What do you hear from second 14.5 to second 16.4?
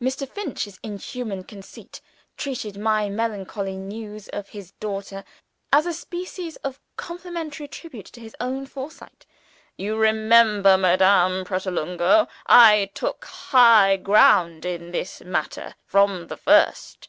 in this matter from the